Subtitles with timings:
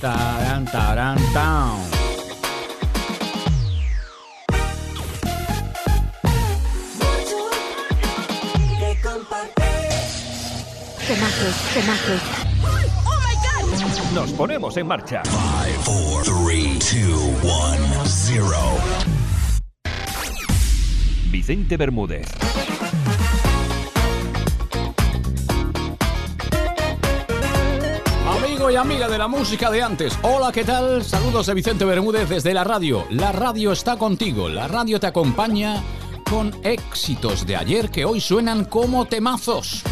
[0.00, 1.72] Tarán, tarán, tan.
[11.04, 12.22] Temazos, temazos.
[14.14, 15.22] Nos ponemos en marcha.
[15.84, 18.46] 4, 3, 2, 1, 0.
[21.32, 22.28] Vicente Bermúdez.
[28.58, 31.02] Y amiga de la música de antes, hola, ¿qué tal?
[31.02, 33.06] Saludos de Vicente Bermúdez desde la radio.
[33.08, 35.82] La radio está contigo, la radio te acompaña
[36.28, 39.82] con éxitos de ayer que hoy suenan como temazos.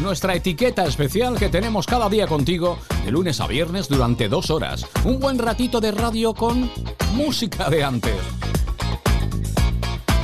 [0.00, 4.86] Nuestra etiqueta especial que tenemos cada día contigo, de lunes a viernes durante dos horas.
[5.04, 6.70] Un buen ratito de radio con
[7.14, 8.14] música de antes.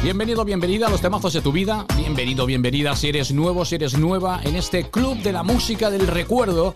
[0.02, 1.86] Bienvenido, bienvenida a los temazos de tu vida.
[1.96, 6.06] Bienvenido, bienvenida si eres nuevo, si eres nueva en este club de la música del
[6.06, 6.72] recuerdo.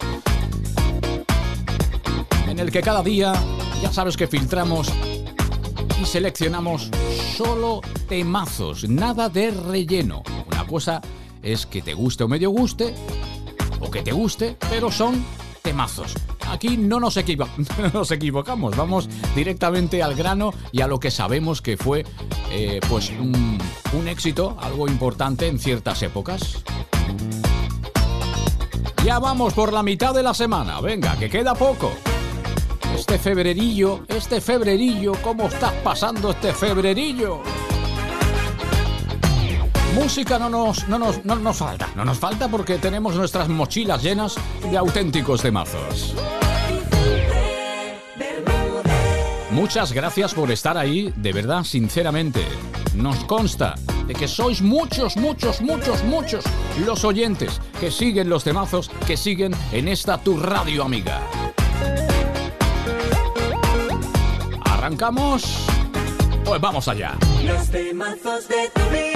[2.64, 3.34] El que cada día
[3.82, 4.88] ya sabes que filtramos
[6.00, 6.88] y seleccionamos
[7.36, 10.22] solo temazos, nada de relleno.
[10.50, 11.02] Una cosa
[11.42, 12.94] es que te guste o medio guste,
[13.80, 15.22] o que te guste, pero son
[15.60, 16.14] temazos.
[16.48, 17.46] Aquí no nos, equivo-
[17.82, 22.06] no nos equivocamos, vamos directamente al grano y a lo que sabemos que fue
[22.50, 26.62] eh, pues un éxito, algo importante en ciertas épocas.
[29.04, 31.92] Ya vamos por la mitad de la semana, venga, que queda poco.
[33.06, 37.42] Este febrerillo, este febrerillo, ¿cómo estás pasando este febrerillo?
[39.94, 44.02] Música no nos, no, nos, no nos falta, no nos falta porque tenemos nuestras mochilas
[44.02, 44.36] llenas
[44.70, 46.14] de auténticos temazos.
[49.50, 52.42] Muchas gracias por estar ahí, de verdad, sinceramente.
[52.94, 53.74] Nos consta
[54.06, 56.42] de que sois muchos, muchos, muchos, muchos
[56.86, 61.20] los oyentes que siguen los temazos, que siguen en esta tu radio amiga.
[64.84, 65.64] ¿Arrancamos?
[66.44, 67.16] Pues vamos allá.
[67.42, 69.14] Los temazos de tu vida.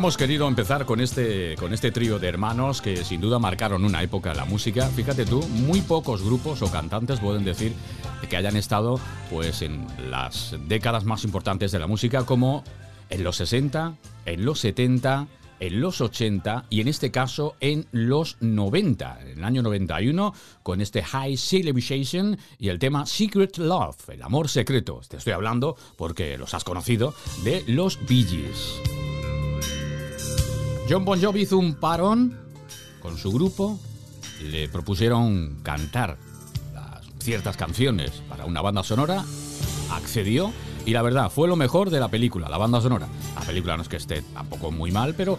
[0.00, 4.02] Hemos querido empezar con este, con este trío de hermanos que sin duda marcaron una
[4.02, 4.86] época en la música.
[4.86, 7.74] Fíjate tú, muy pocos grupos o cantantes pueden decir
[8.26, 8.98] que hayan estado
[9.28, 12.64] pues, en las décadas más importantes de la música, como
[13.10, 13.92] en los 60,
[14.24, 15.26] en los 70,
[15.58, 20.32] en los 80 y en este caso en los 90, en el año 91,
[20.62, 25.02] con este High Civilization y el tema Secret Love, el amor secreto.
[25.06, 27.12] Te estoy hablando porque los has conocido
[27.44, 29.09] de los Bee Gees.
[30.90, 32.36] John Bon Jovi hizo un parón
[33.00, 33.78] con su grupo,
[34.42, 36.18] le propusieron cantar
[37.20, 39.24] ciertas canciones para una banda sonora,
[39.92, 40.52] accedió
[40.84, 43.06] y la verdad fue lo mejor de la película, la banda sonora.
[43.36, 45.38] La película no es que esté tampoco muy mal, pero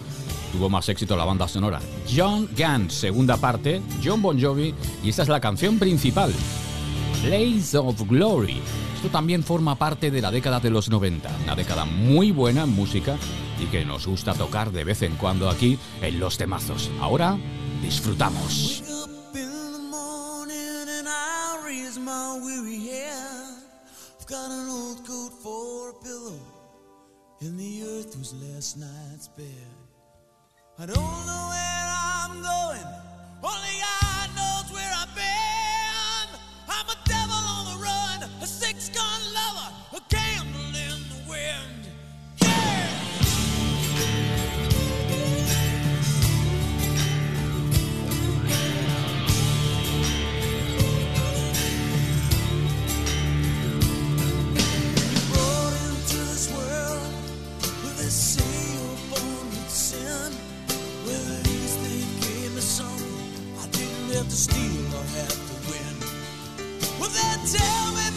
[0.53, 1.81] tuvo más éxito la banda sonora.
[2.09, 6.31] John Gant, segunda parte, John Bon Jovi y esta es la canción principal,
[7.25, 8.61] Blaze of Glory.
[8.95, 12.69] Esto también forma parte de la década de los 90, una década muy buena en
[12.69, 13.17] música
[13.61, 16.89] y que nos gusta tocar de vez en cuando aquí en los temazos.
[16.99, 17.37] Ahora
[17.81, 18.83] disfrutamos.
[30.79, 32.87] I don't know where I'm going,
[33.43, 35.70] only God knows where I've been.
[64.41, 65.95] Steal or have to win.
[66.99, 68.10] Well, they tell me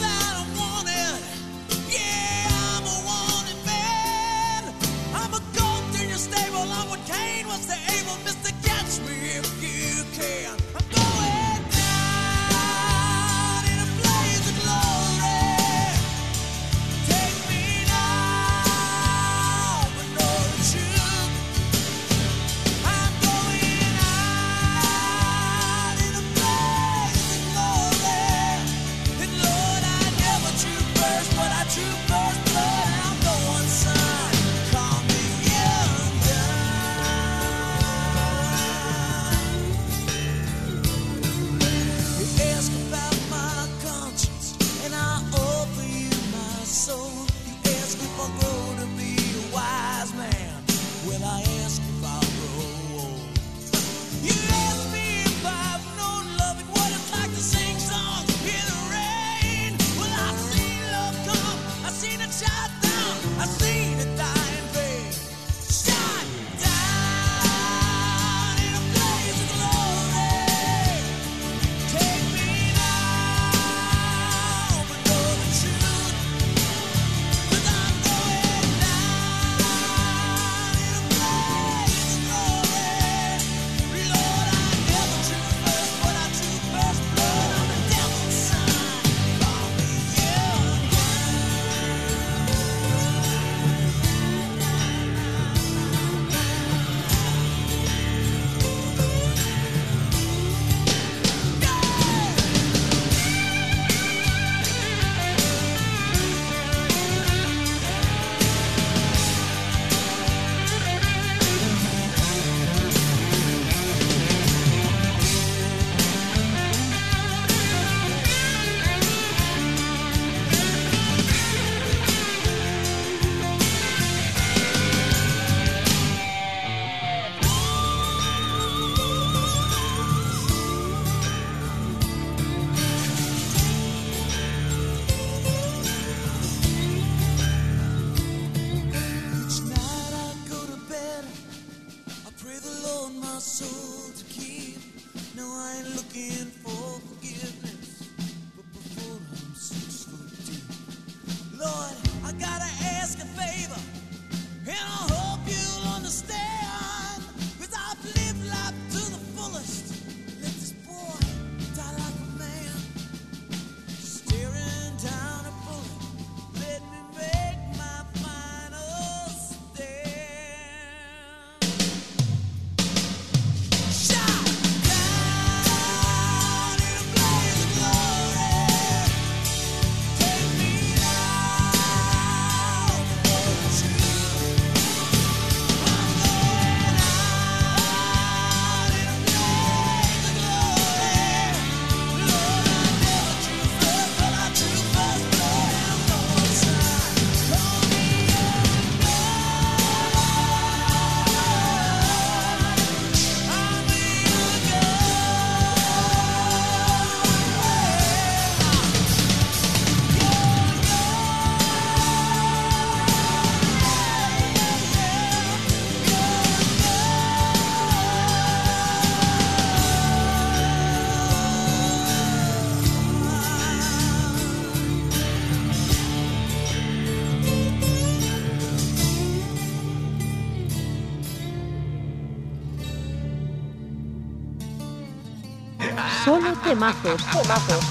[236.65, 237.23] temazos.
[237.33, 237.85] Temazos.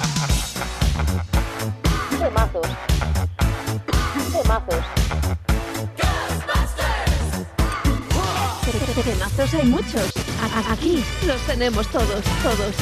[2.20, 2.68] Temazos.
[4.32, 4.84] Temazos.
[9.04, 10.12] Temazos hay muchos.
[10.42, 12.76] A- Aquí los tenemos todos, todos.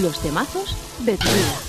[0.00, 1.67] Los temazos de tu vida.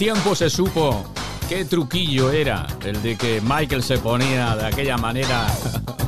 [0.00, 1.04] Tiempo se supo
[1.46, 5.46] qué truquillo era el de que Michael se ponía de aquella manera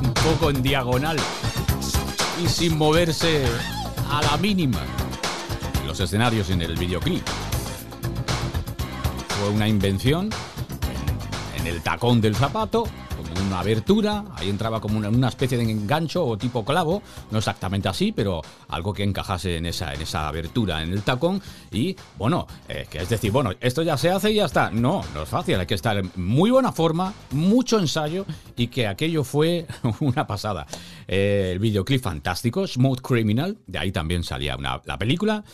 [0.02, 1.18] un poco en diagonal
[2.42, 3.44] y sin moverse
[4.10, 4.80] a la mínima
[5.78, 7.22] en los escenarios en el videoclip.
[9.38, 10.30] Fue una invención
[11.58, 12.84] en, el tacón del zapato,
[13.46, 17.90] una abertura, ahí entraba como una, una especie de engancho o tipo clavo, no exactamente
[17.90, 18.40] así, pero
[18.74, 22.98] algo que encajase en esa, en esa abertura en el tacón y bueno, eh, que
[22.98, 24.70] es decir, bueno, esto ya se hace y ya está.
[24.70, 28.24] No, no es fácil, hay que estar en muy buena forma, mucho ensayo
[28.56, 29.66] y que aquello fue
[30.00, 30.66] una pasada.
[31.06, 35.44] Eh, el videoclip fantástico, Smooth Criminal, de ahí también salía una, la película.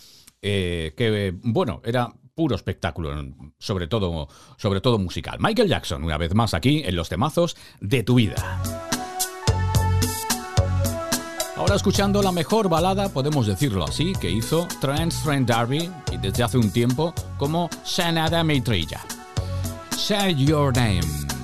[0.40, 3.10] eh, que bueno, era puro espectáculo,
[3.58, 5.38] sobre todo, sobre todo musical.
[5.40, 8.87] Michael Jackson, una vez más aquí en los temazos de tu vida.
[11.68, 16.42] Ahora escuchando la mejor balada, podemos decirlo así, que hizo Trent Trent D'Arby y desde
[16.42, 19.04] hace un tiempo como Sanada Maitreya.
[19.94, 21.37] Say Your Name.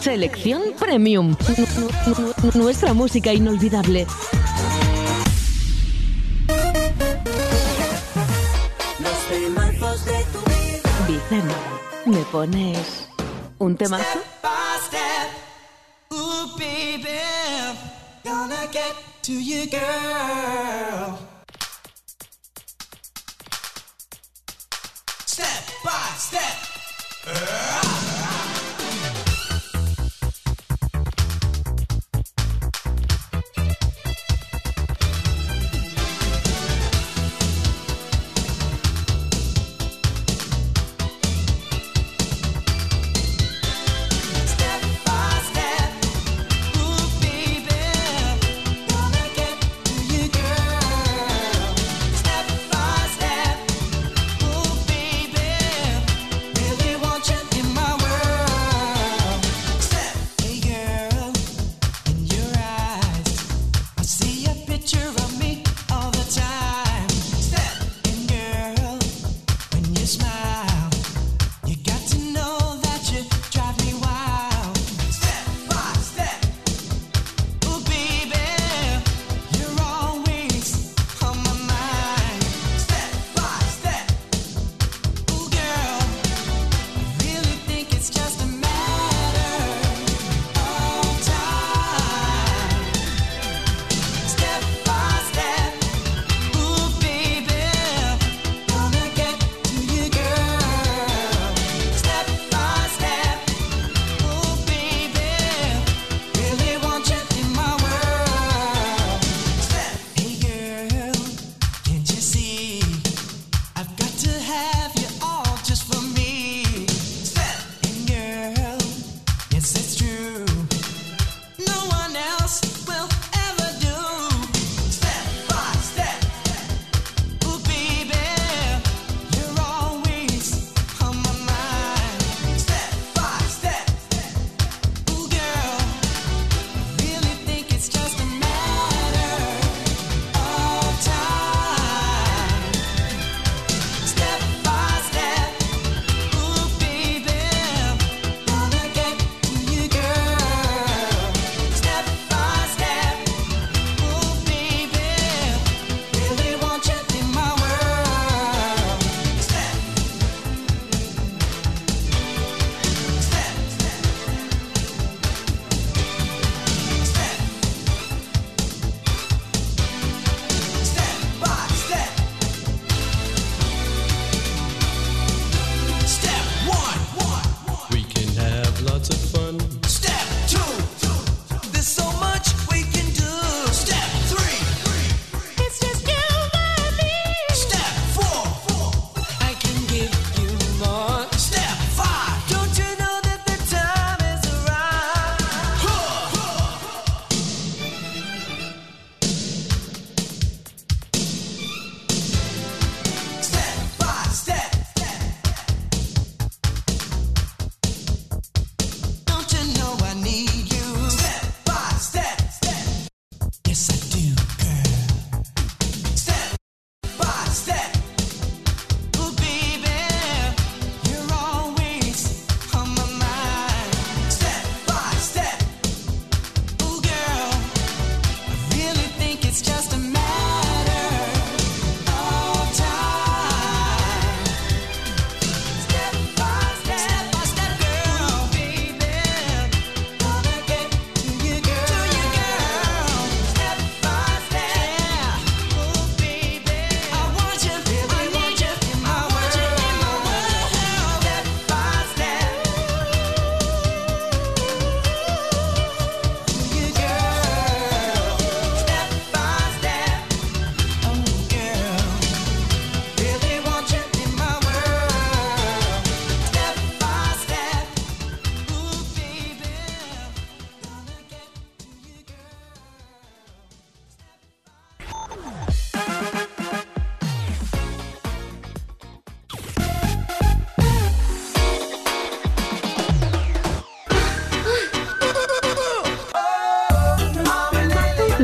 [0.00, 1.36] Selección Premium.
[2.54, 4.06] Nuestra música inolvidable.
[11.06, 11.54] Vicente,
[12.06, 13.08] ¿me pones
[13.58, 14.20] un temazo?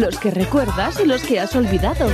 [0.00, 2.08] Los que recuerdas y los que has olvidado.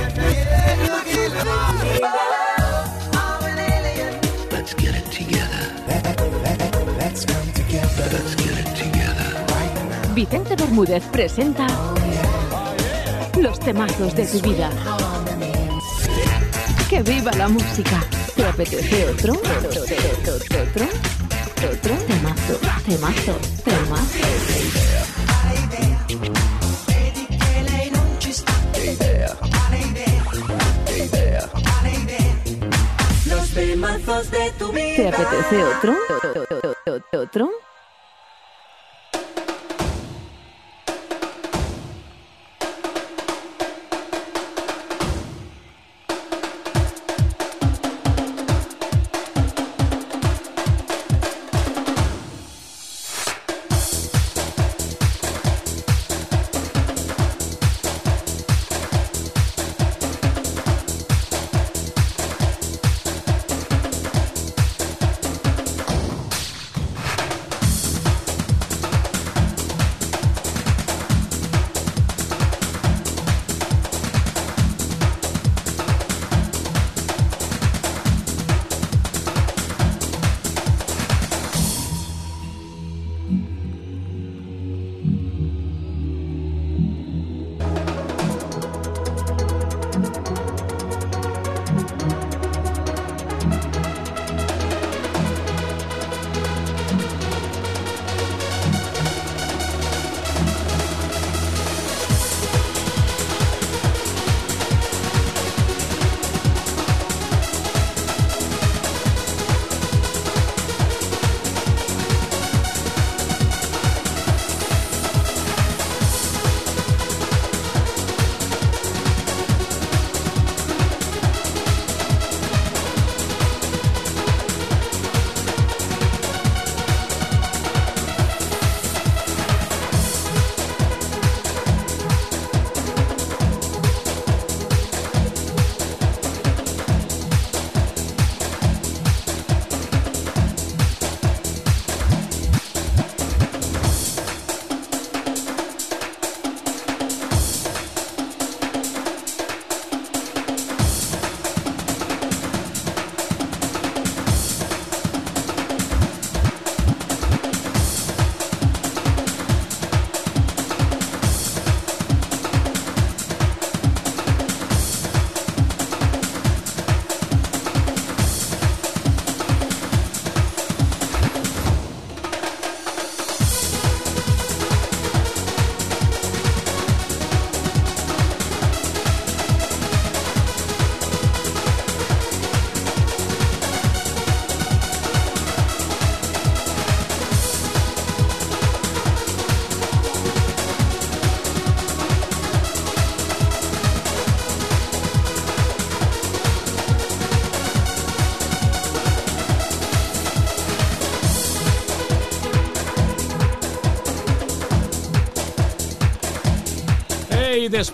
[10.13, 11.67] Vicente Bermúdez presenta
[13.39, 14.69] los temazos de tu vida.
[16.89, 18.03] ¡Que viva la música!
[18.35, 19.33] ¿Te apetece otro?
[19.33, 19.81] ¿Otro?
[19.81, 20.85] ¿Otro?
[21.71, 21.95] ¿Otro?
[22.07, 24.86] Temazo, temazo, temazo.
[34.25, 34.95] De tu vida.
[34.95, 35.95] ¿Te apetece otro?
[37.13, 37.66] ¿Otro?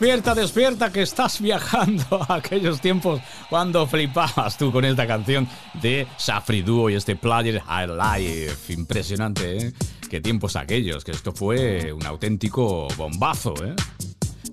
[0.03, 5.47] Despierta, despierta, que estás viajando a aquellos tiempos cuando flipabas tú con esta canción
[5.81, 8.73] de Safri Duo y este Player Life.
[8.73, 9.73] Impresionante, ¿eh?
[10.09, 13.75] Qué tiempos aquellos, que esto fue un auténtico bombazo, ¿eh?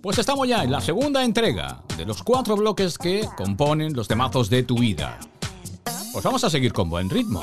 [0.01, 4.51] Pues estamos ya en la segunda entrega de los cuatro bloques que componen los temazos
[4.51, 5.19] de tu vida.
[6.13, 7.43] Pues vamos a seguir con buen ritmo.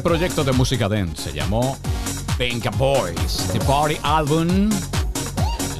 [0.00, 1.76] Este proyecto de música dance se llamó
[2.38, 4.70] Venga Boys, The Party Album,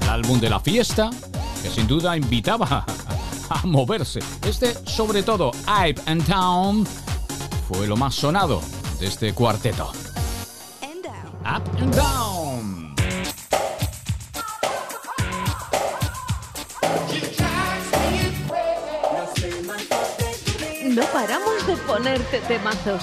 [0.02, 1.08] el álbum de la fiesta,
[1.62, 2.84] que sin duda invitaba
[3.48, 4.20] a moverse.
[4.46, 6.86] Este, sobre todo, Up and Down,
[7.66, 8.60] fue lo más sonado
[8.98, 9.90] de este cuarteto.
[11.40, 12.94] Up and Down.
[20.90, 23.02] No paramos de ponerte temazos.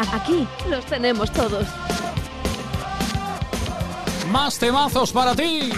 [0.00, 1.66] Aquí los tenemos todos.
[4.32, 5.70] Más temazos para ti.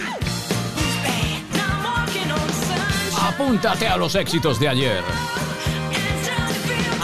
[3.20, 5.02] Apúntate a los éxitos de ayer.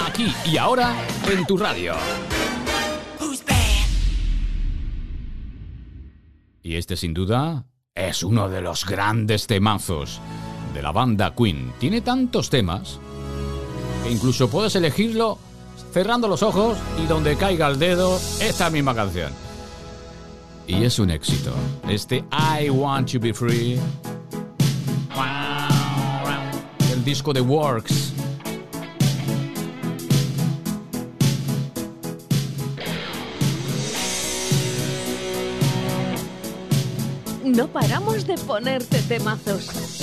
[0.07, 0.95] Aquí y ahora
[1.29, 1.95] en tu radio.
[6.63, 10.21] Y este sin duda es uno de los grandes temazos
[10.73, 11.73] de la banda Queen.
[11.81, 13.01] Tiene tantos temas
[14.05, 15.48] que incluso puedes elegirlo
[15.99, 19.33] cerrando los ojos y donde caiga el dedo esta misma canción.
[20.65, 21.53] Y es un éxito.
[21.89, 22.23] Este
[22.61, 23.81] I Want to Be Free.
[26.93, 28.13] El disco de Works.
[37.43, 39.98] No paramos de ponerte temazos.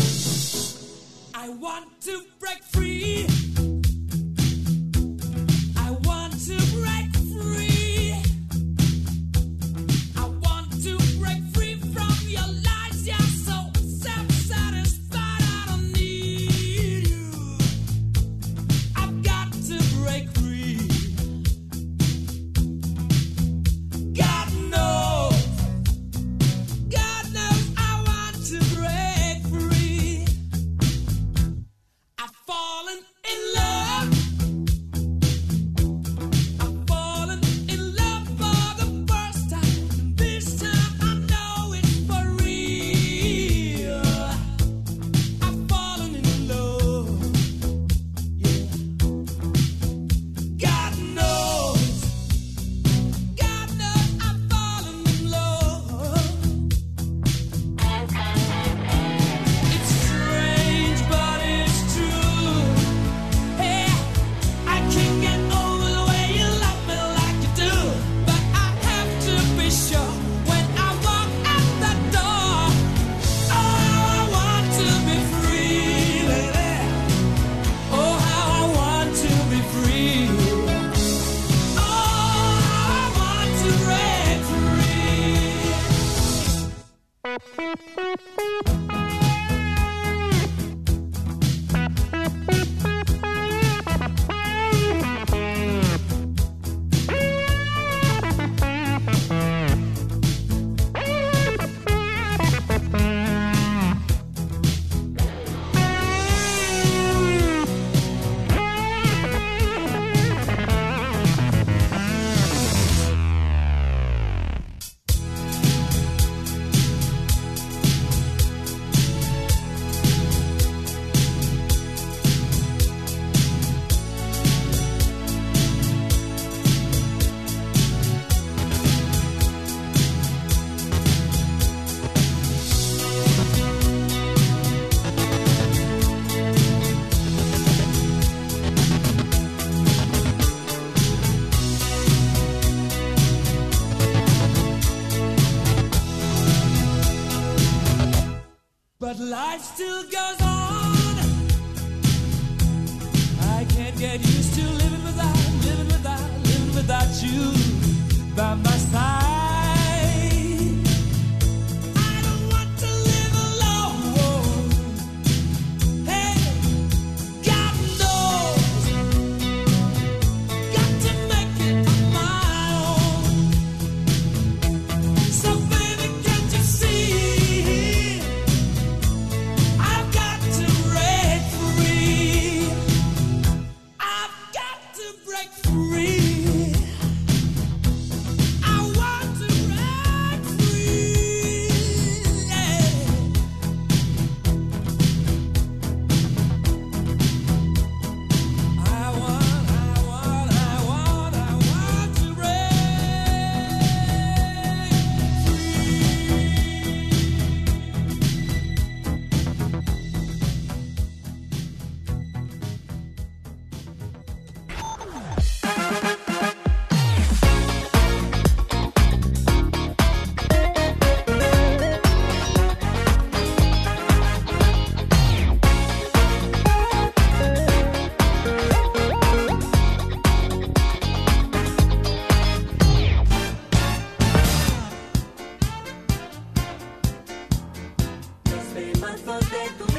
[239.24, 239.95] brazos de tu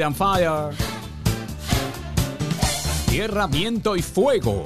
[0.00, 0.74] Wonderland, William Fire.
[3.06, 4.62] Tierra, viento y fuego.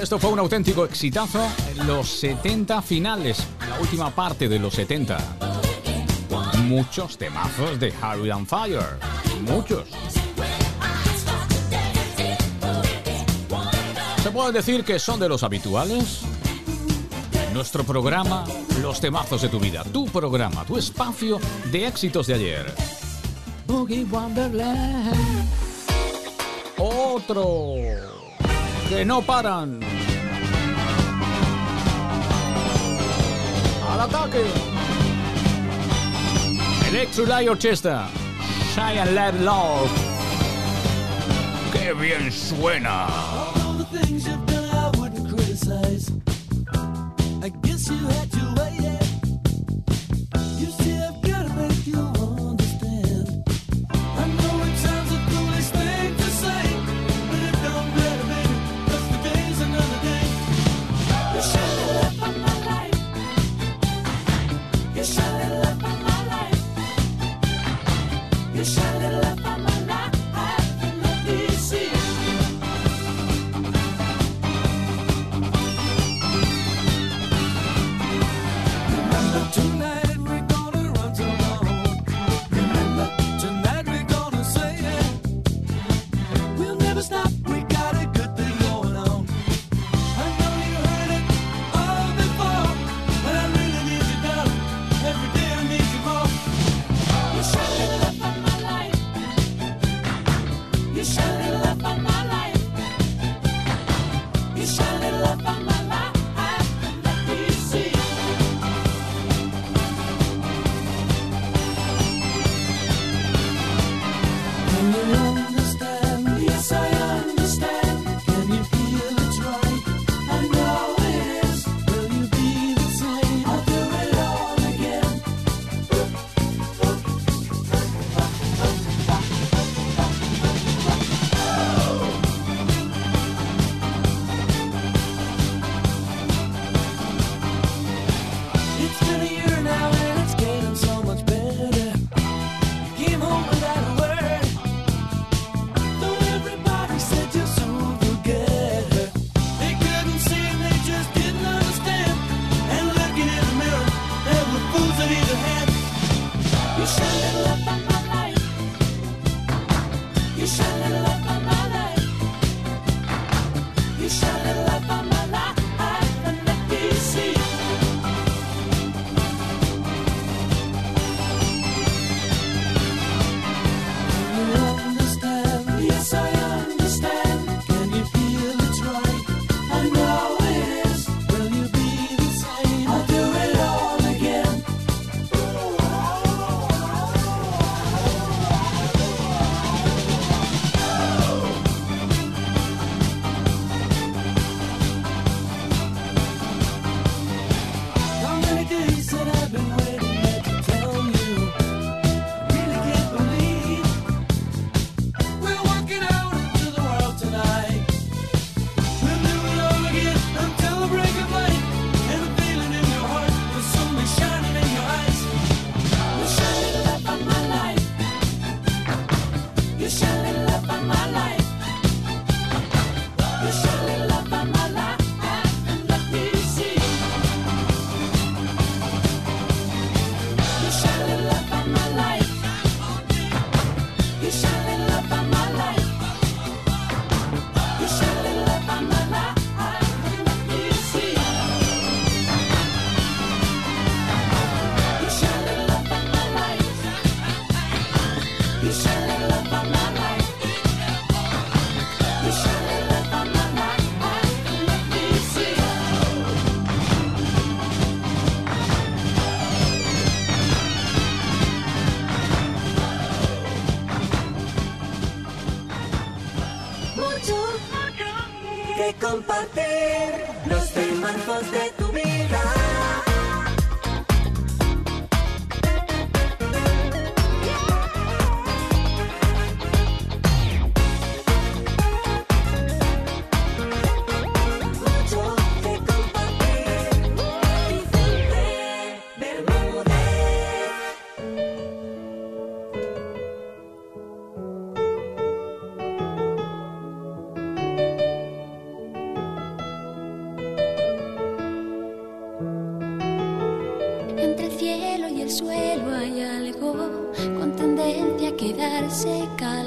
[0.00, 5.18] Esto fue un auténtico exitazo en los 70 finales, la última parte de los 70.
[6.64, 8.98] Muchos temazos de Harry and Fire.
[9.42, 9.88] Muchos.
[14.22, 16.33] ¿Se puede decir que son de los habituales?
[17.54, 18.44] Nuestro programa,
[18.82, 19.84] los temazos de tu vida.
[19.84, 21.38] Tu programa, tu espacio
[21.70, 22.74] de éxitos de ayer.
[23.68, 25.48] Boogie Wonderland.
[26.76, 27.76] Otro.
[28.88, 29.78] Que no paran.
[33.88, 34.44] Al ataque.
[36.88, 38.08] Electric Light Orchestra.
[38.74, 39.90] Shine and Love.
[41.72, 43.33] ¡Qué bien suena!
[47.90, 48.33] All the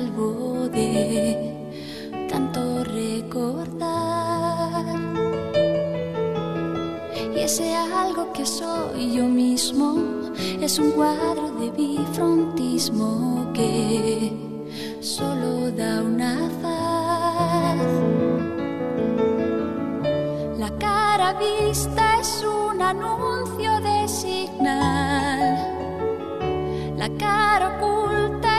[0.08, 1.53] calvo de
[2.30, 4.86] tanto recordar.
[7.36, 9.95] Y ese algo que soy yo mismo
[10.62, 14.32] es un cuadro de bifrontismo que
[15.01, 17.88] solo da una faz.
[20.58, 25.74] La cara vista es un anuncio de signal.
[26.97, 27.96] La cara oculta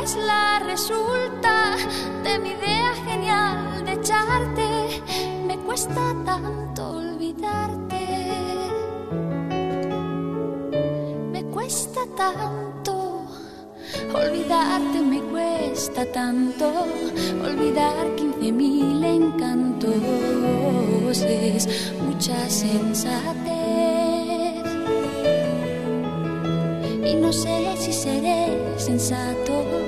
[0.08, 1.76] es la resulta
[2.24, 5.02] de mi idea genial de echarte.
[5.46, 8.02] Me cuesta tanto olvidarte.
[11.30, 13.26] Me cuesta tanto
[14.14, 16.66] olvidarte, me cuesta tanto
[17.44, 19.92] olvidar quince mil encantos.
[21.20, 23.58] Es mucha sensatez.
[27.04, 29.87] Y no sé si seré sensato.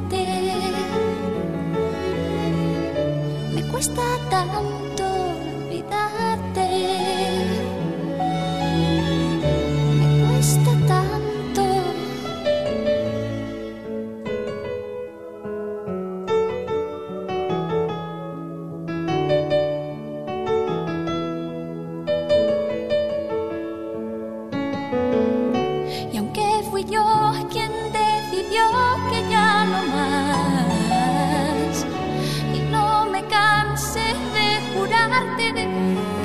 [3.81, 4.80] Me cuesta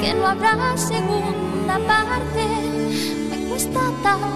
[0.06, 2.44] que no habrá segunda parte,
[3.28, 4.35] me cuesta tanto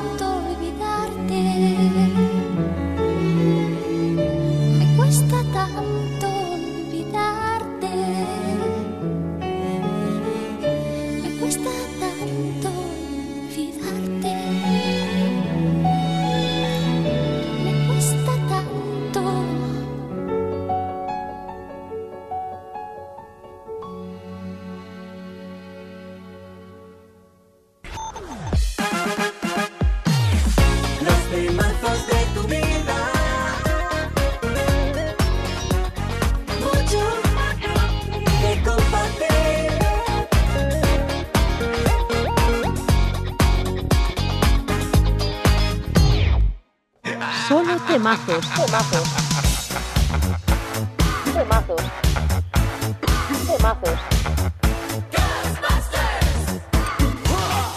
[48.67, 49.09] temazos.
[51.33, 51.81] Temazos.
[53.47, 53.99] Temazos.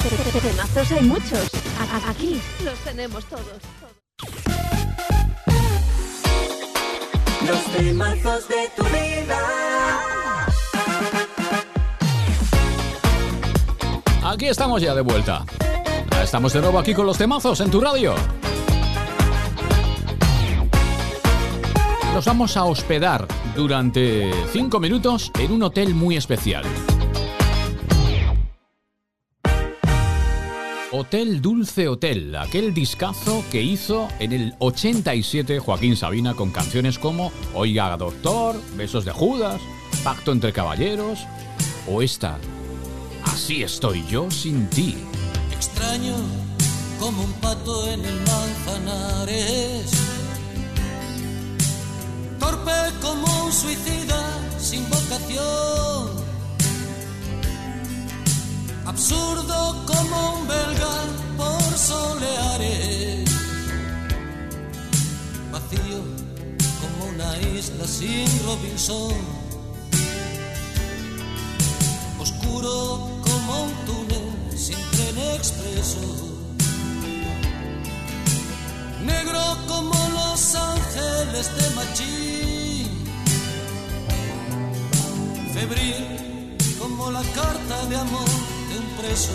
[0.04, 0.42] Temazos.
[0.42, 1.50] Temazos hay muchos.
[2.10, 3.46] Aquí los tenemos todos.
[7.48, 9.40] Los temazos de tu vida.
[14.24, 15.46] Aquí estamos ya de vuelta.
[16.22, 18.16] Estamos de nuevo aquí con los temazos en tu radio.
[22.14, 26.64] Nos vamos a hospedar durante 5 minutos en un hotel muy especial.
[30.92, 37.32] Hotel Dulce Hotel, aquel discazo que hizo en el 87 Joaquín Sabina con canciones como
[37.56, 39.60] Oiga Doctor, Besos de Judas,
[40.04, 41.26] Pacto entre Caballeros
[41.88, 42.38] o esta,
[43.24, 44.98] Así estoy yo sin ti.
[45.52, 46.14] extraño
[47.00, 50.13] como un pato en el manzanares
[53.02, 54.22] como un suicida
[54.60, 56.10] sin vocación.
[58.86, 60.96] Absurdo como un belga
[61.38, 63.30] por soleares.
[65.52, 66.02] Vacío
[66.82, 69.16] como una isla sin Robinson.
[72.20, 76.34] Oscuro como un túnel sin tren expreso
[79.04, 82.53] negro como los ángeles de Machín
[85.54, 88.30] febril como la carta de amor
[88.70, 89.32] de un preso.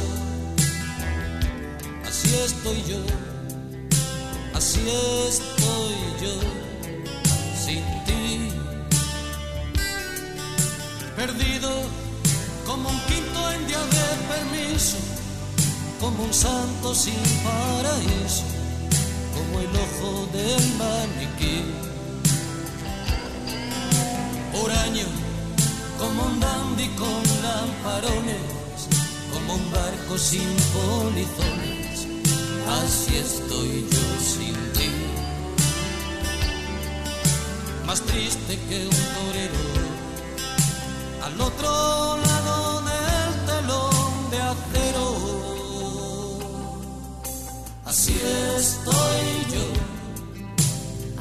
[2.07, 3.01] Así estoy yo,
[4.55, 4.81] así
[5.29, 6.35] estoy yo,
[7.65, 8.51] sin ti,
[11.17, 11.71] perdido
[12.67, 14.97] como un quinto en día de permiso,
[16.01, 18.45] como un santo sin paraíso,
[19.35, 21.63] como el ojo del maniquí.
[24.53, 25.07] Por año,
[25.99, 28.79] como un dandy con lamparones,
[29.33, 32.07] como un barco sin polizones,
[32.81, 34.91] así estoy yo sin ti.
[37.87, 39.63] Más triste que un torero
[41.25, 45.07] al otro lado del telón de acero.
[47.85, 48.15] Así
[48.57, 49.67] estoy yo,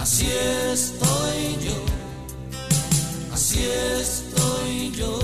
[0.02, 0.28] así
[0.74, 1.78] estoy yo,
[3.34, 4.27] así estoy
[4.98, 5.20] yo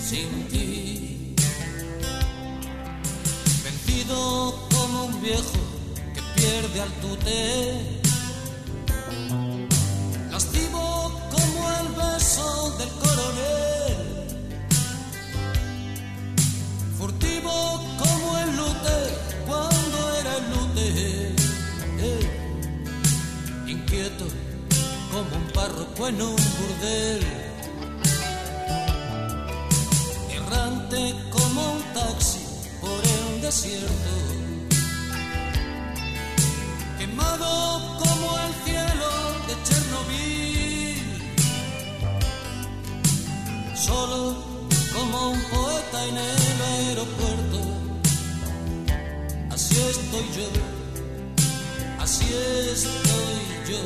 [0.00, 1.34] sin ti.
[3.64, 5.60] Vencido como un viejo
[6.14, 8.00] que pierde al tute.
[10.30, 13.96] Lascivo como el beso del coronel.
[16.98, 17.54] Furtivo
[18.02, 18.98] como el lute
[19.46, 20.86] cuando era el lute.
[22.00, 22.24] Eh.
[23.66, 24.26] Inquieto
[25.12, 27.53] como un párroco en un burdel.
[30.94, 32.38] Como un taxi
[32.80, 34.12] por el desierto.
[36.96, 39.10] Quemado como el cielo
[39.48, 41.02] de Chernobyl.
[43.74, 44.20] Solo
[44.94, 47.58] como un poeta en el aeropuerto.
[49.50, 50.48] Así estoy yo,
[51.98, 52.26] así
[52.72, 53.38] estoy
[53.68, 53.82] yo,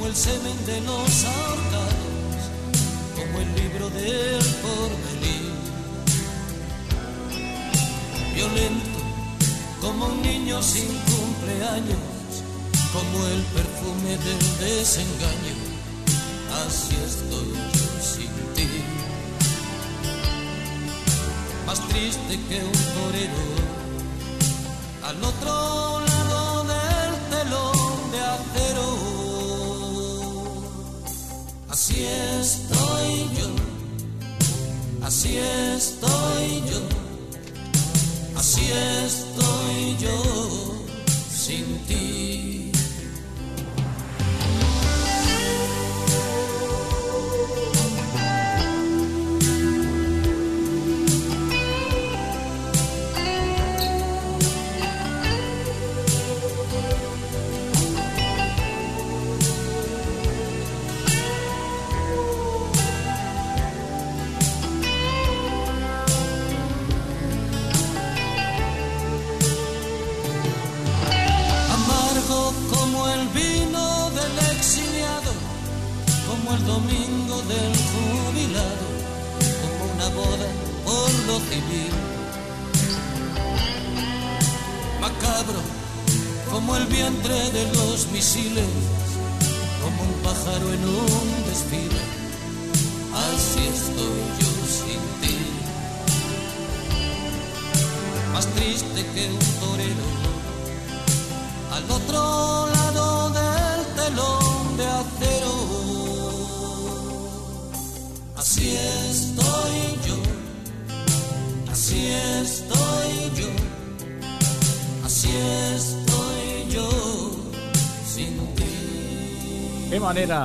[0.00, 2.40] como el semen de los ahorcados,
[3.14, 5.52] como el libro del porvenir.
[8.34, 8.98] Violento
[9.82, 11.98] como un niño sin cumpleaños,
[12.94, 15.56] como el perfume del desengaño,
[16.64, 18.68] así estoy yo sin ti.
[21.66, 23.44] Más triste que un torero,
[25.02, 25.99] al otro
[32.00, 32.06] Así
[32.40, 33.48] estoy yo,
[35.04, 36.80] así estoy yo.
[38.36, 38.62] Así
[39.04, 40.22] estoy yo
[41.30, 42.49] sin ti.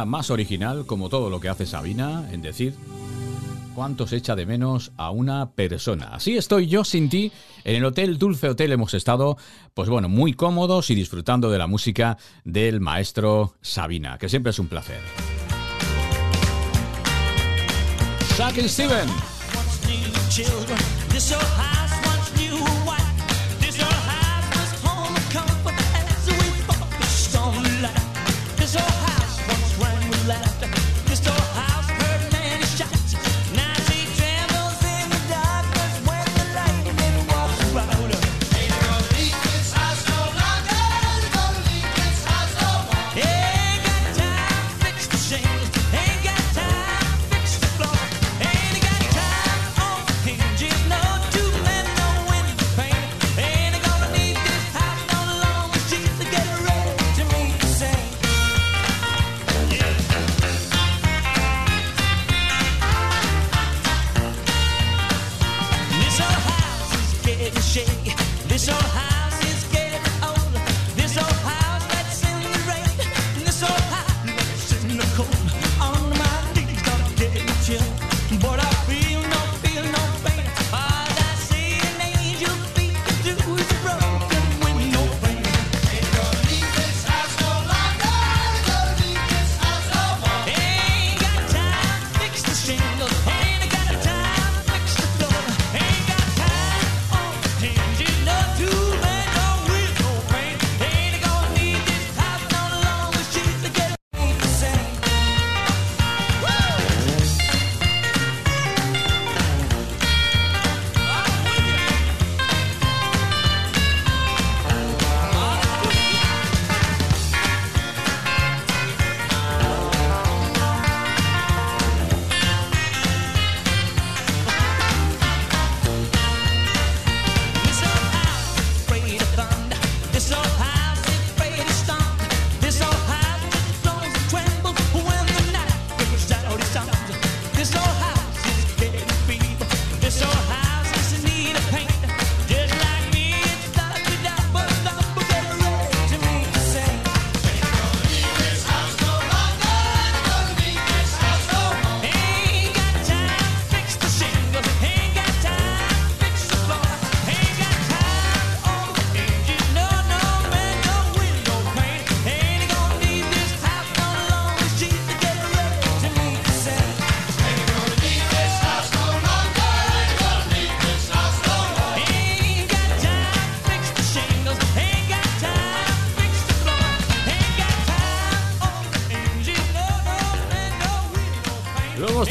[0.06, 2.76] Más original, como todo lo que hace Sabina, en decir
[3.76, 6.08] cuánto se echa de menos a una persona.
[6.14, 7.32] Así estoy yo sin ti.
[7.64, 9.38] En el Hotel Dulce Hotel hemos estado,
[9.74, 14.60] pues bueno, muy cómodos y disfrutando de la música del maestro Sabina, que siempre es
[14.60, 15.02] un placer.
[18.68, 19.08] Steven.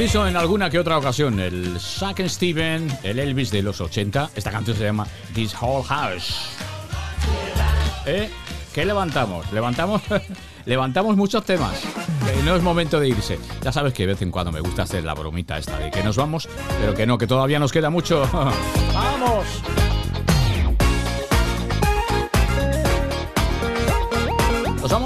[0.05, 4.33] Dicho en alguna que otra ocasión, el Sack Steven, el Elvis de los 80.
[4.35, 6.51] Esta canción se llama This Whole House.
[8.05, 8.29] ¿Eh?
[8.75, 9.51] ¿Qué levantamos?
[9.51, 10.03] Levantamos,
[10.67, 11.81] levantamos muchos temas.
[12.45, 13.39] No es momento de irse.
[13.63, 16.03] Ya sabes que de vez en cuando me gusta hacer la bromita esta de que
[16.03, 18.29] nos vamos, pero que no, que todavía nos queda mucho.
[18.93, 19.64] ¡Vamos!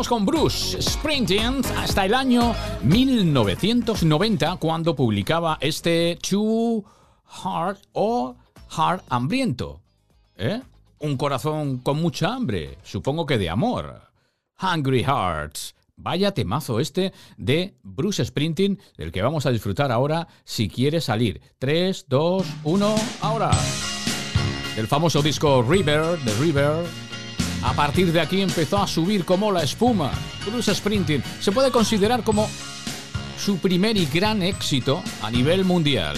[0.08, 6.82] Con Bruce Springsteen hasta el año 1990 cuando publicaba este Too
[7.44, 8.34] Hard o
[8.70, 9.82] Hard Hambriento.
[10.36, 10.62] ¿Eh?
[11.00, 14.00] Un corazón con mucha hambre, supongo que de amor.
[14.60, 15.74] Hungry Hearts.
[15.96, 21.42] Vaya temazo este de Bruce Springsteen, del que vamos a disfrutar ahora si quiere salir.
[21.58, 23.50] 3, 2, 1, ahora.
[24.76, 26.86] El famoso disco River, The River,
[27.62, 30.12] a partir de aquí empezó a subir como la espuma.
[30.46, 32.48] Bruce Springsteen se puede considerar como
[33.38, 36.16] su primer y gran éxito a nivel mundial.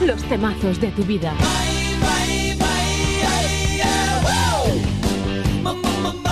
[0.00, 1.32] Los temazos de tu vida.
[1.38, 4.22] Bye, bye, bye, ay, yeah,
[5.64, 6.25] woo.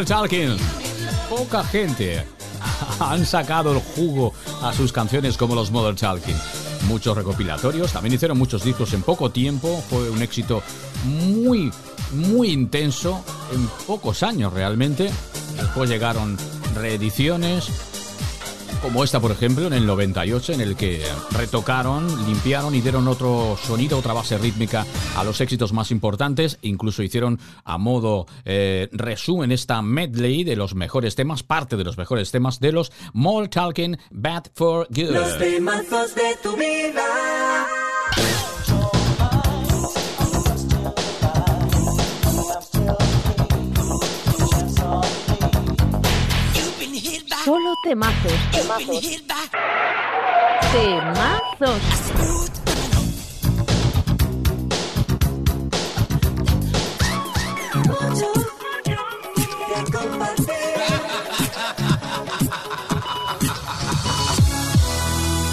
[0.00, 0.56] Mother Talking.
[1.28, 2.24] Poca gente
[3.00, 4.32] han sacado el jugo
[4.62, 6.36] a sus canciones como los Mother Talking.
[6.88, 10.62] Muchos recopilatorios, también hicieron muchos discos en poco tiempo, fue un éxito
[11.04, 11.70] muy,
[12.12, 13.22] muy intenso,
[13.52, 15.10] en pocos años realmente.
[15.56, 16.38] Después llegaron
[16.74, 17.68] reediciones,
[18.80, 21.02] como esta por ejemplo en el 98 en el que
[21.32, 24.86] retocaron, limpiaron y dieron otro sonido, otra base rítmica
[25.16, 30.74] a los éxitos más importantes, incluso hicieron a modo eh, resumen esta medley de los
[30.74, 35.10] mejores temas, parte de los mejores temas de los More Talking Bad for Good.
[35.10, 37.02] Los temazos de tu vida.
[47.82, 48.32] Temazos.
[48.52, 49.22] Temazos.
[50.72, 51.80] Temazos.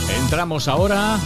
[0.09, 1.19] Entramos ahora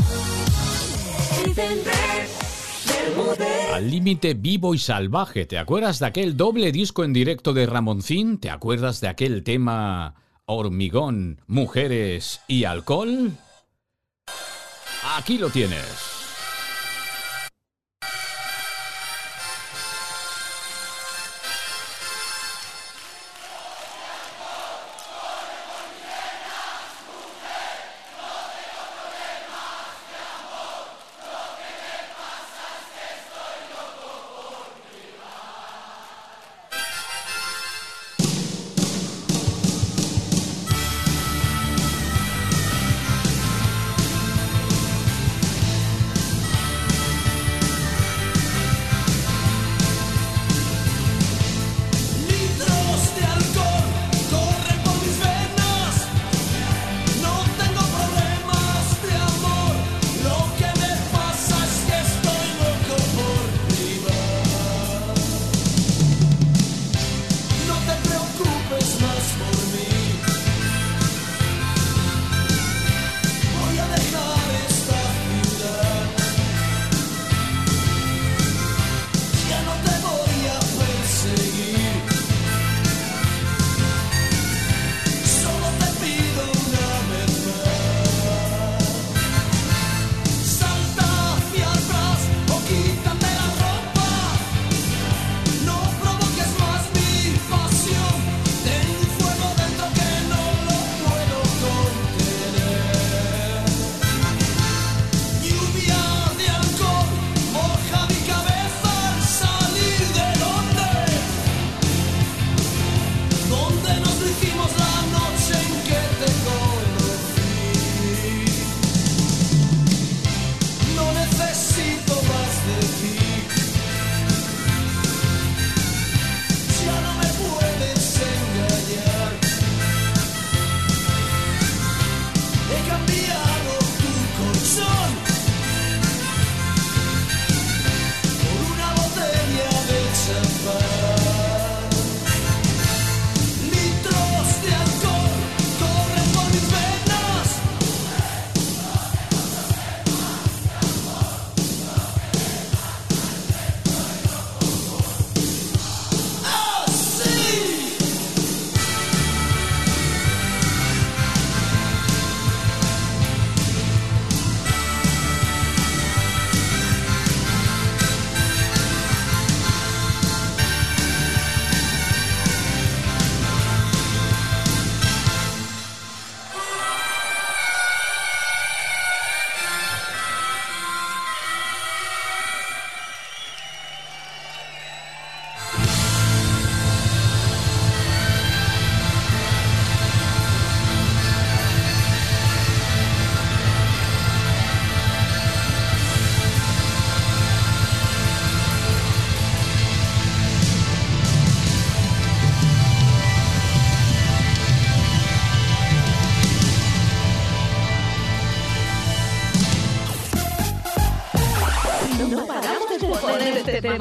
[3.73, 5.45] al límite vivo y salvaje.
[5.45, 8.39] ¿Te acuerdas de aquel doble disco en directo de Ramoncín?
[8.39, 10.13] ¿Te acuerdas de aquel tema
[10.51, 13.31] hormigón, mujeres y alcohol?
[15.17, 16.10] Aquí lo tienes.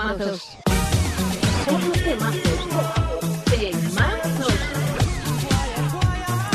[0.01, 0.57] Temazos.
[1.65, 2.43] Solo temazos.
[3.45, 4.55] Temazos.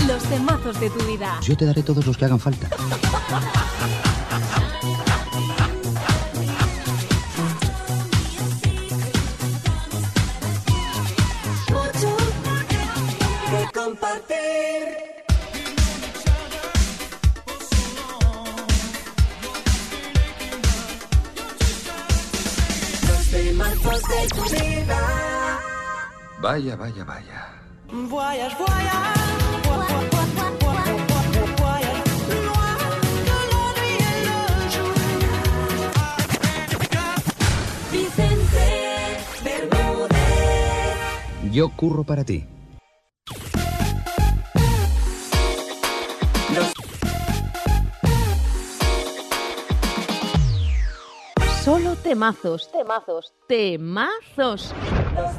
[0.07, 1.39] Los temazos de tu vida.
[1.41, 2.64] Yo te daré todos los que hagan falta.
[41.75, 42.45] curro para ti.
[51.63, 54.73] Solo temazos, temazos, temazos.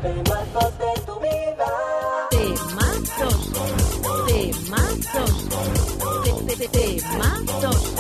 [0.02, 1.68] Temazos de tu vida.
[2.30, 3.52] Temazos,
[4.26, 5.48] temazos,
[6.46, 7.94] te, te, temazos.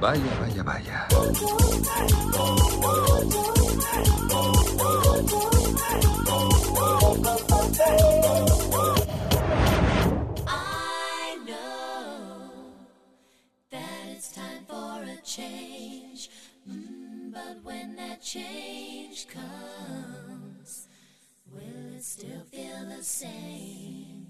[0.00, 1.08] Vaya, vaya, vaya.
[17.68, 20.88] when that change comes,
[21.52, 24.26] will it still feel the same?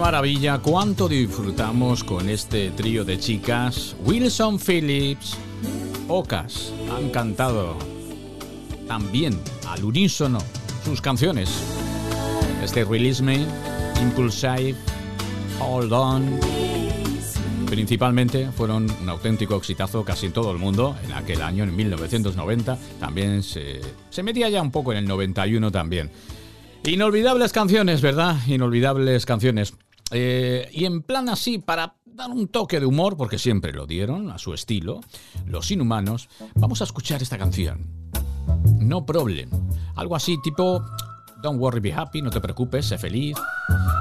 [0.00, 3.94] Maravilla, cuánto disfrutamos con este trío de chicas.
[4.04, 5.36] Wilson Phillips,
[6.08, 7.76] pocas han cantado
[8.88, 10.38] también al unísono
[10.84, 11.50] sus canciones.
[12.64, 13.46] Este Release Me,
[14.00, 14.74] Impulsive,
[15.60, 16.40] Hold On,
[17.66, 22.78] principalmente fueron un auténtico exitazo casi en todo el mundo en aquel año, en 1990.
[22.98, 26.10] También se, se metía ya un poco en el 91 también.
[26.84, 28.36] Inolvidables canciones, ¿verdad?
[28.46, 29.74] Inolvidables canciones.
[30.10, 34.30] Eh, y en plan así, para dar un toque de humor, porque siempre lo dieron
[34.30, 35.00] a su estilo,
[35.46, 37.86] los inhumanos, vamos a escuchar esta canción.
[38.78, 39.50] No problem.
[39.94, 40.82] Algo así tipo,
[41.42, 43.36] don't worry, be happy, no te preocupes, sé feliz.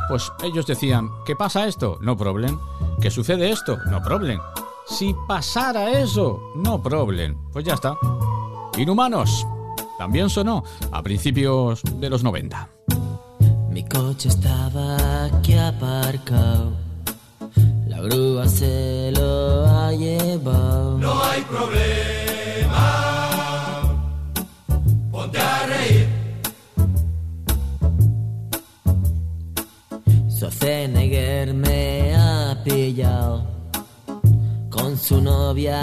[0.08, 2.00] Pues ellos decían, ¿qué pasa esto?
[2.02, 2.60] No problem.
[3.02, 3.78] ¿Qué sucede esto?
[3.90, 4.40] No problem.
[4.88, 7.38] Si pasara eso, no problem.
[7.52, 7.96] Pues ya está.
[8.78, 9.46] Inhumanos.
[9.98, 12.70] También sonó a principios de los 90.
[13.72, 16.74] Mi coche estaba aquí aparcado.
[17.88, 20.98] La grúa se lo ha llevado.
[20.98, 22.86] No hay problema.
[25.12, 26.08] Ponte a reír.
[30.30, 33.44] Schwarzenegger me ha pillado
[34.70, 35.82] con su novia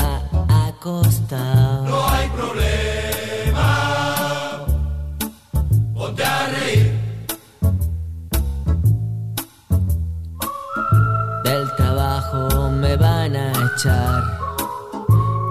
[0.49, 1.87] acostado.
[1.87, 3.69] No hay problema.
[5.95, 6.96] Ponte a reír.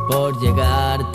[0.08, 1.12] Por llegar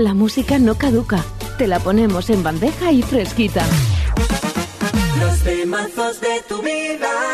[0.00, 1.22] La música no caduca.
[1.58, 3.62] Te la ponemos en bandeja y fresquita.
[5.20, 5.44] Los
[6.22, 7.29] de tu vida.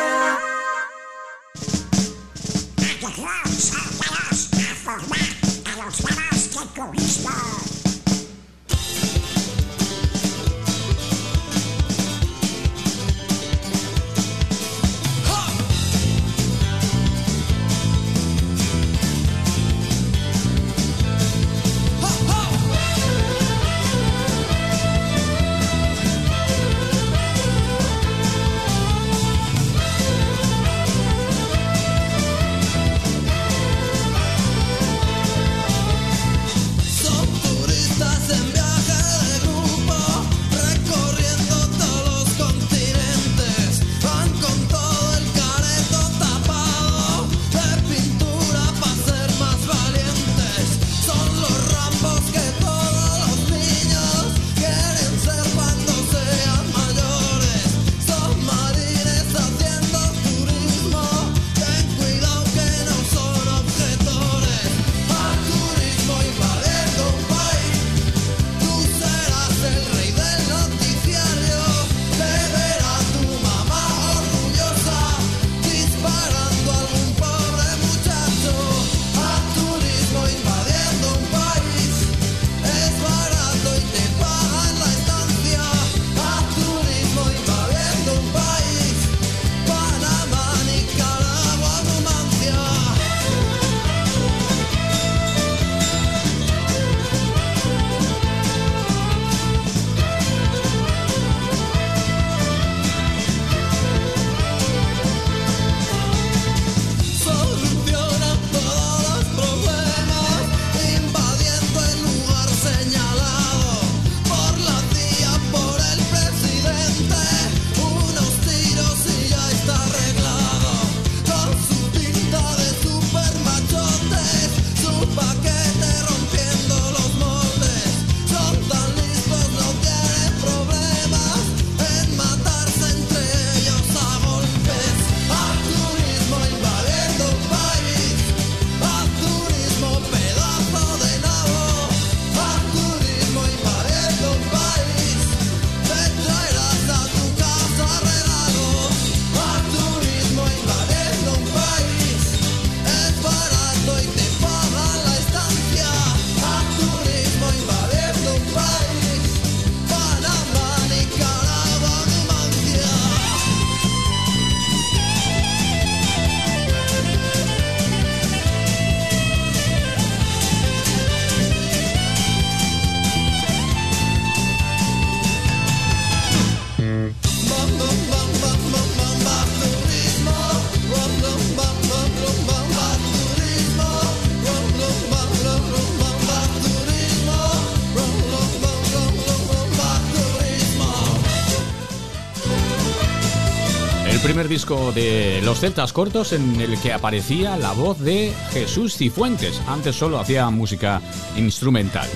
[194.57, 199.61] disco de Los Celtas Cortos en el que aparecía la voz de Jesús Cifuentes.
[199.67, 201.03] Antes solo hacía música
[201.37, 202.09] instrumental.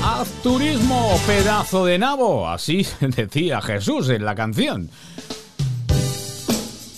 [0.00, 4.90] Haz turismo, pedazo de nabo, así decía Jesús en la canción.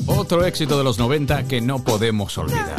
[0.07, 2.77] Otro éxito de los 90 que no podemos olvidar.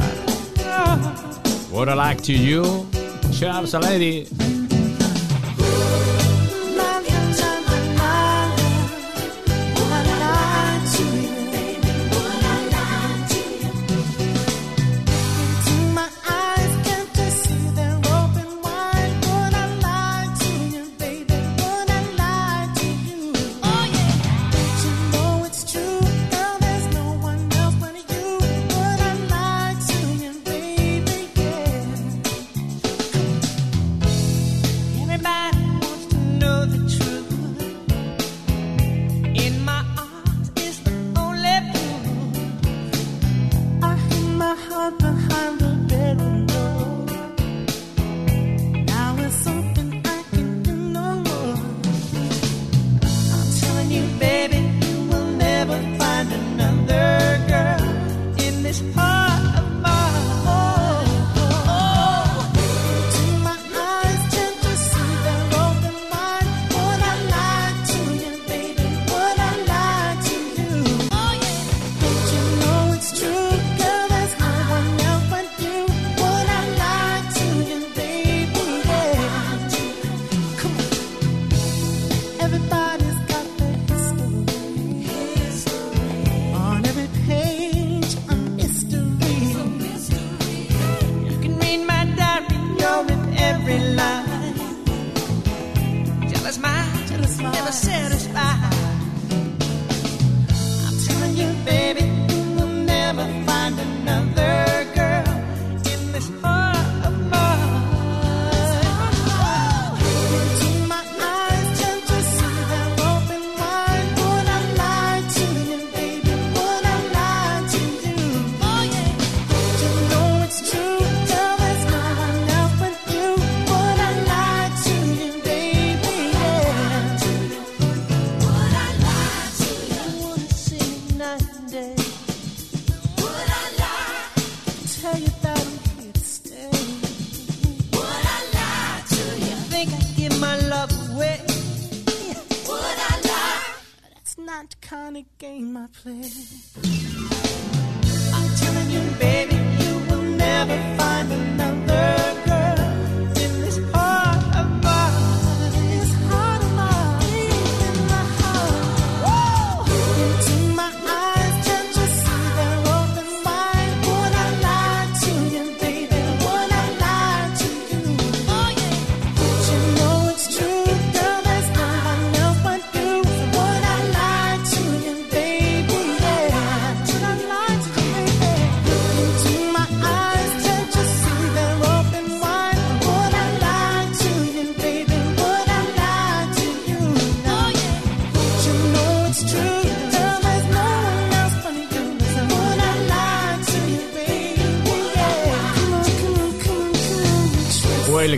[1.71, 2.85] What I like to you,
[3.31, 4.27] Charles Lady.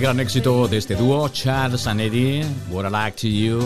[0.05, 3.59] gran éxito de este dúo, Charles and Eddie, What I Like to You.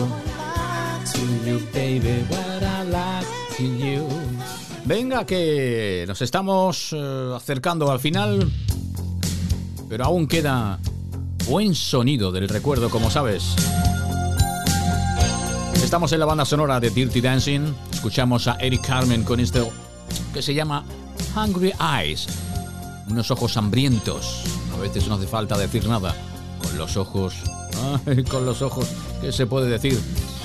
[4.86, 8.50] Venga, que nos estamos eh, acercando al final,
[9.86, 10.78] pero aún queda
[11.46, 13.54] buen sonido del recuerdo, como sabes.
[15.74, 17.74] Estamos en la banda sonora de Dirty Dancing.
[17.92, 19.70] Escuchamos a Eric Carmen con esto
[20.32, 20.86] que se llama
[21.36, 22.28] Hungry Eyes.
[23.10, 24.44] Unos ojos hambrientos.
[24.74, 26.14] A veces no hace falta decir nada
[26.62, 27.34] con los ojos,
[28.06, 28.86] ay, con los ojos,
[29.20, 29.98] ¿qué se puede decir?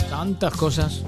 [0.09, 1.01] Tantas cosas.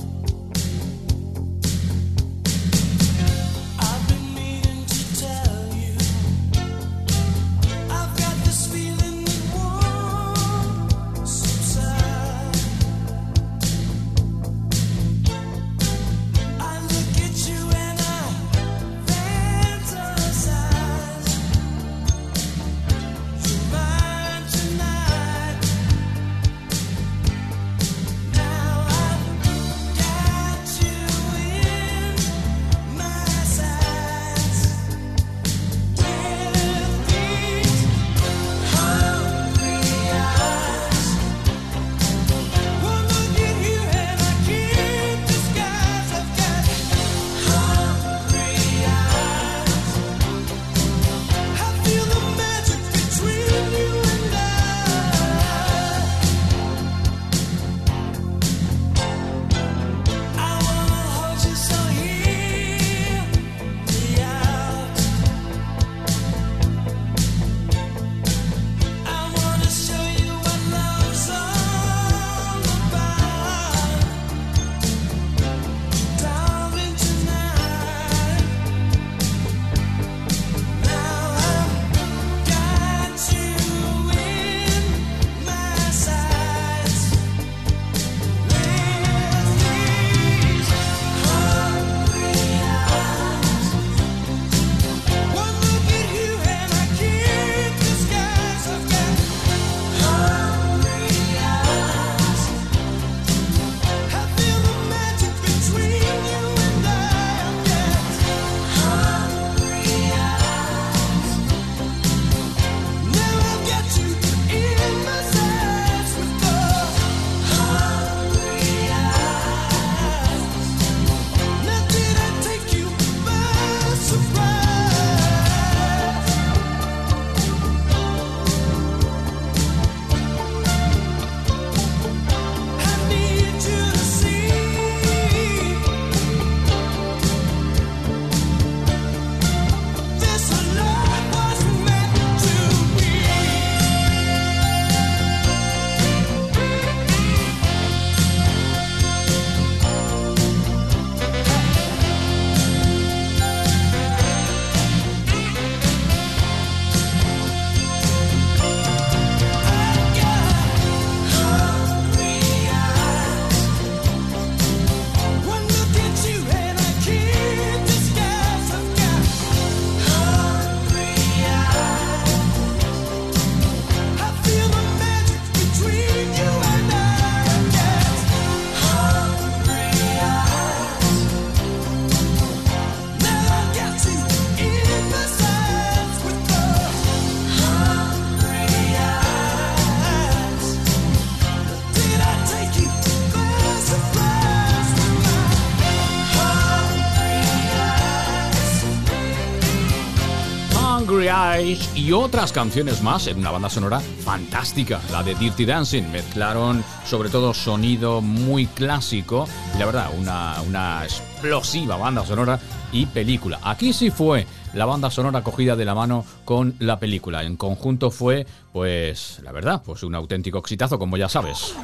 [202.27, 206.11] Otras canciones más en una banda sonora fantástica, la de Dirty Dancing.
[206.11, 212.59] Mezclaron sobre todo sonido muy clásico y la verdad, una, una explosiva banda sonora
[212.91, 213.61] y película.
[213.63, 217.43] Aquí sí fue la banda sonora cogida de la mano con la película.
[217.43, 221.75] En conjunto fue, pues, la verdad, pues un auténtico exitazo, como ya sabes.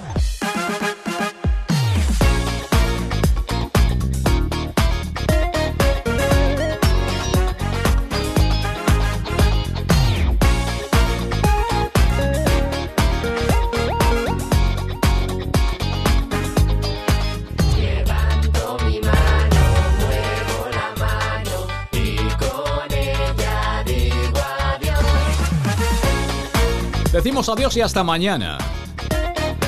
[27.50, 28.58] Adiós y hasta mañana.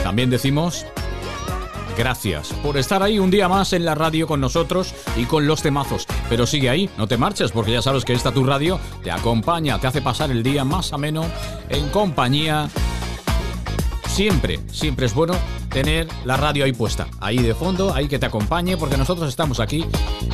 [0.02, 0.86] También decimos
[1.98, 5.62] gracias por estar ahí un día más en la radio con nosotros y con los
[5.62, 6.08] temazos.
[6.30, 9.78] Pero sigue ahí, no te marches porque ya sabes que esta tu radio te acompaña,
[9.80, 11.26] te hace pasar el día más ameno
[11.70, 12.70] en compañía.
[14.08, 15.34] Siempre, siempre es bueno
[15.70, 19.60] tener la radio ahí puesta, ahí de fondo, ahí que te acompañe, porque nosotros estamos
[19.60, 19.86] aquí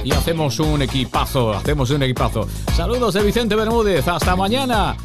[0.04, 2.48] y hacemos un equipazo, hacemos un equipazo.
[2.76, 4.96] Saludos de Vicente Bermúdez, hasta mañana.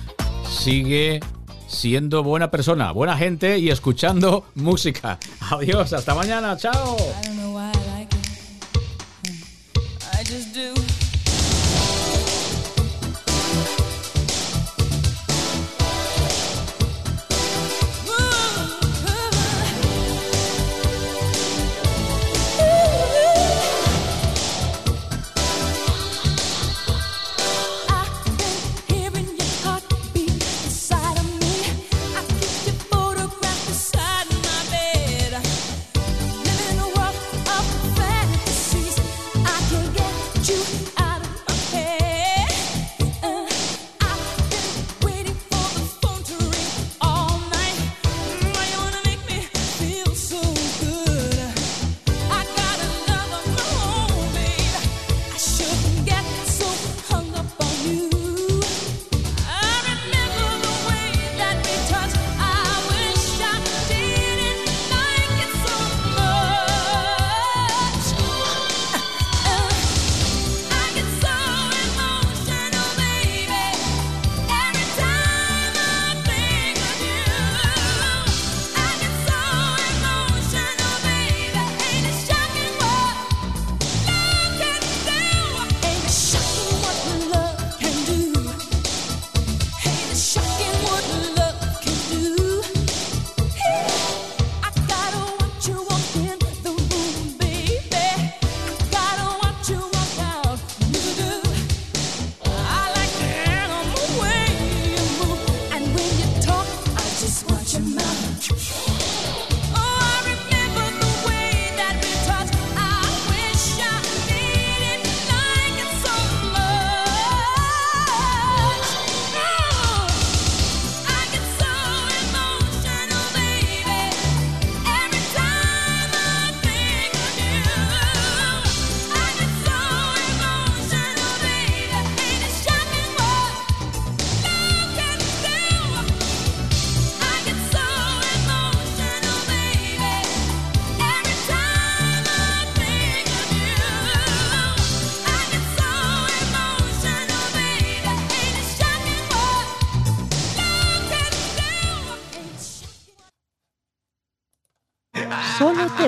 [0.48, 1.20] Sigue
[1.66, 5.18] siendo buena persona, buena gente y escuchando música.
[5.50, 6.96] Adiós, hasta mañana, chao.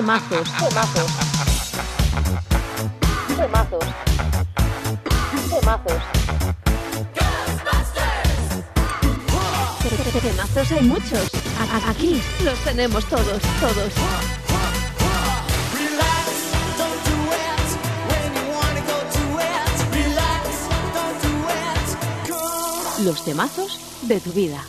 [0.09, 0.49] Temazos.
[0.57, 1.11] Temazos.
[3.37, 3.85] Temazos.
[5.51, 6.01] Temazos.
[10.19, 11.29] Temazos hay muchos.
[11.59, 13.93] A- Aquí los tenemos todos, todos.
[23.03, 24.61] Los temazos de tu vida.